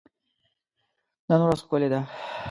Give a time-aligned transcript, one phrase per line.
[1.29, 1.99] نن ورځ ښکلي ده.